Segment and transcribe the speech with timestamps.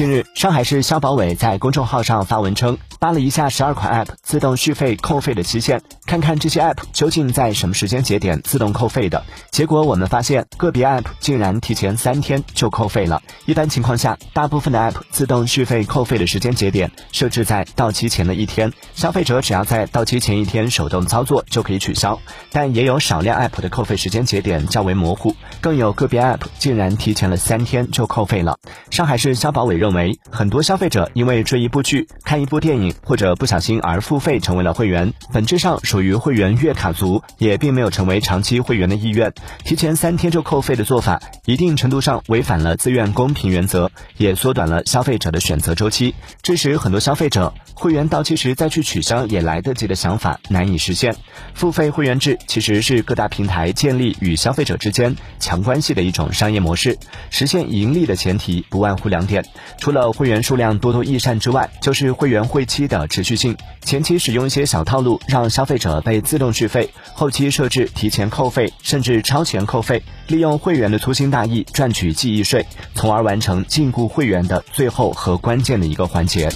[0.00, 9.24] 近日，上海市消保委在公众号上发文称，扒了一下十二款 App 自动续费扣费的期限，看看这些 App 究竟在什么时间节点自动扣费的。
[9.52, 13.22] 结果我们发现，个别 App 竟然提前三天就扣费了。
[13.46, 22.18] 一般情况下，大部分的 App 自动续费扣费的时间节点设置在到期前的一天，消费者只要在到期前一天手动操作就可以取消。
[22.50, 28.58] 但也有少量 App 的扣费时间节点较为模糊，更有个别 App 竟然提前了三天就扣费了。
[28.90, 39.32] 上海市消保委认为，很多消费者因为追一部剧、看一部电影或者不小心而付费成为了会员，本质上属于会员月卡族，也并没有成为长期会员的意愿。
[39.64, 48.36] 提前三天就扣费的做法，一定程度上违反了自愿公平原则，也缩短了消费者的选择周期，致使很多消费者会员到期。
[48.36, 51.16] 时再去取消也来得及的想法难以实现。
[51.52, 56.96] 付费会员制其实是各大平台建立与消费者之间强关系的一种商业模式，
[57.30, 59.44] 实现盈利的前提不外乎两点：
[59.78, 63.56] 除了会员数量多多益善之外，就是会员会期的持续性。
[63.82, 64.20] 前期。
[64.20, 76.48] 使用一些小套路让消费者者被自动续费，后期设置提前扣费甚至超前扣费，利用会员的粗心大意赚取记忆税，从而完成禁锢会员的最后和关键的一个环节。